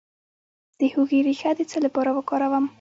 [0.79, 2.65] د هوږې ریښه د څه لپاره وکاروم؟